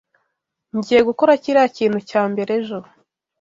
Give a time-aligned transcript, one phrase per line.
[0.75, 2.77] Ngiye gukora kiriya kintu cya mbere ejo.